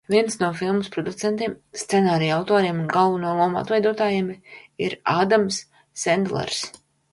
Viens 0.11 0.35
no 0.43 0.47
filmas 0.59 0.87
producentiem, 0.95 1.53
scenārija 1.81 2.39
autoriem 2.39 2.79
un 2.85 2.89
galveno 2.95 3.35
lomu 3.41 3.61
atveidotājiem 3.63 4.33
ir 4.89 4.99
Ādams 5.19 5.63
Sendlers. 6.07 6.61